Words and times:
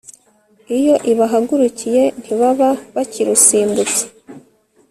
iyo 0.77 0.95
ibahagurukiye 1.11 2.03
ntibaba 2.21 2.69
bakirusimbutse 2.95 4.01